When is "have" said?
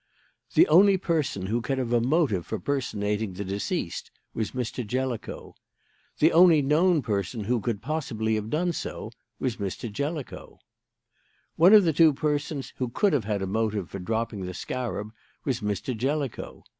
1.77-1.93, 8.33-8.49, 13.13-13.25